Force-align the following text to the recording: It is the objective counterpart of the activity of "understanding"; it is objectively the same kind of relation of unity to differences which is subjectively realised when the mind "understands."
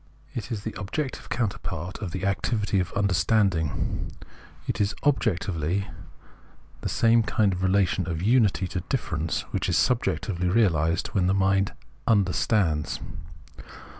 It 0.33 0.51
is 0.51 0.63
the 0.63 0.73
objective 0.79 1.29
counterpart 1.29 1.99
of 1.99 2.09
the 2.09 2.25
activity 2.25 2.79
of 2.79 2.91
"understanding"; 2.93 4.11
it 4.67 4.81
is 4.81 4.95
objectively 5.03 5.89
the 6.81 6.89
same 6.89 7.21
kind 7.21 7.53
of 7.53 7.61
relation 7.61 8.09
of 8.09 8.19
unity 8.19 8.67
to 8.69 8.79
differences 8.89 9.41
which 9.51 9.69
is 9.69 9.77
subjectively 9.77 10.49
realised 10.49 11.09
when 11.09 11.27
the 11.27 11.35
mind 11.35 11.73
"understands." 12.07 12.99